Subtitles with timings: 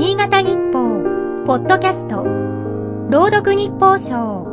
[0.00, 1.02] 新潟日報、
[1.44, 2.22] ポッドキャスト、
[3.10, 4.46] 朗読日報賞。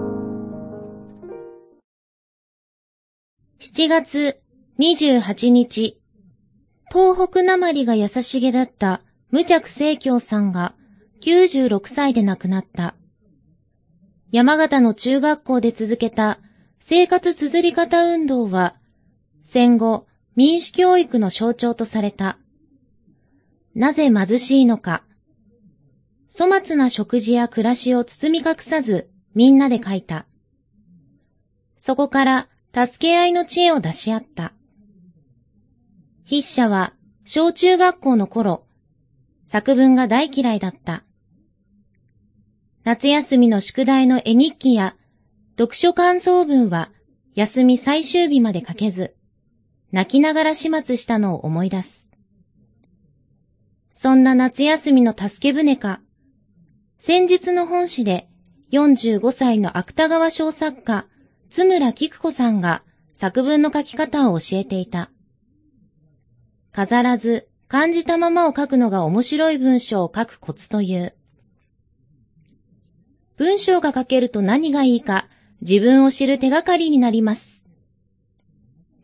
[3.60, 4.40] 7月
[4.80, 6.00] 28日、
[6.92, 10.74] 東北なまりが優しげだった無着清京さんが
[11.22, 12.96] 96歳で亡くなった。
[14.32, 16.40] 山形の中学校で続けた
[16.80, 18.78] 生活綴り方運動は、
[19.44, 22.40] 戦後民主教育の象徴とされた。
[23.76, 25.04] なぜ貧しいのか。
[26.38, 30.26] 粗末な食事や暮らしを包み隠さずみんなで書いた。
[31.80, 34.52] そこから助け合いの知恵を出し合った。
[36.26, 38.66] 筆者は小中学校の頃、
[39.48, 41.06] 作文が大嫌いだった。
[42.84, 44.98] 夏休みの宿題の絵日記や
[45.58, 46.92] 読書感想文は
[47.36, 49.16] 休み最終日まで書けず、
[49.94, 52.10] 泣きながら始末したのを思い出す。
[53.94, 56.02] そんな夏休みの助け舟か、
[57.08, 58.28] 先日の本誌で
[58.72, 61.06] 45歳の芥川小作家、
[61.52, 62.82] 津村菊子さんが
[63.14, 65.12] 作文の書き方を教えていた。
[66.72, 71.14] 飾らず感じたままを書くのが面白い文章を書くコツという。
[73.38, 75.28] 文章が書けると何がいいか
[75.62, 77.64] 自分を知る手がかりになります。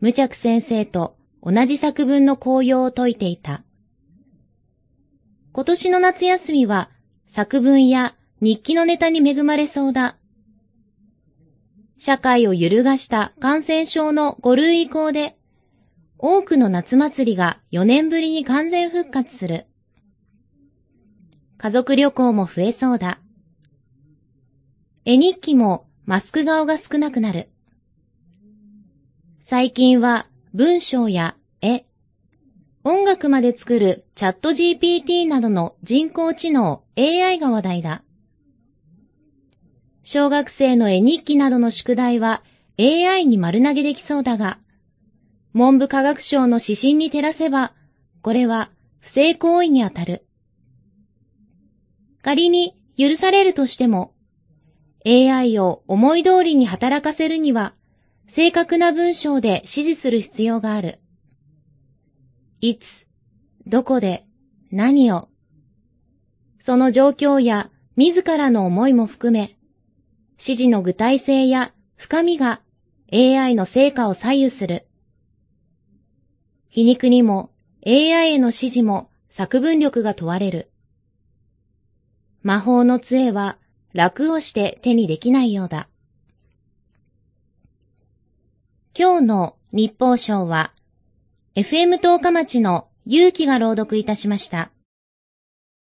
[0.00, 3.62] 無着先生と同じ作文の効用を説いていた。
[5.52, 6.90] 今年の夏休みは
[7.34, 10.18] 作文や日記のネタに恵まれそうだ。
[11.96, 15.38] 社会を揺るがした感染症の5類移行で、
[16.18, 19.64] 多くの夏祭りが4年ぶりに完全復活する。
[21.56, 23.18] 家族旅行も増えそうだ。
[25.06, 27.48] 絵日記もマスク顔が少なくなる。
[29.42, 31.34] 最近は文章や、
[32.84, 38.02] 音楽まで作るチャット GPT などの人工知能 AI が話題だ。
[40.02, 42.42] 小学生の絵日記などの宿題は
[42.80, 44.58] AI に丸投げできそうだが、
[45.52, 47.72] 文部科学省の指針に照らせば、
[48.20, 50.26] これは不正行為にあたる。
[52.20, 54.12] 仮に許されるとしても、
[55.06, 57.74] AI を思い通りに働かせるには、
[58.26, 60.98] 正確な文章で指示する必要がある。
[62.64, 63.08] いつ、
[63.66, 64.24] どこで、
[64.70, 65.28] 何を。
[66.60, 69.56] その状況や自らの思いも含め、
[70.34, 72.60] 指示の具体性や深みが
[73.12, 74.86] AI の成果を左右する。
[76.68, 77.50] 皮肉にも
[77.84, 80.70] AI への指示も作文力が問われる。
[82.44, 83.58] 魔法の杖は
[83.92, 85.88] 楽をして手にできないようだ。
[88.96, 90.72] 今日の日報賞は
[91.54, 94.71] FM 十日町の勇気が朗読いたしました。